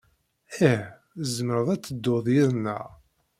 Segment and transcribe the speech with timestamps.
[0.69, 0.83] Ih,
[1.19, 2.85] tzemred ad teddud yid-neɣ.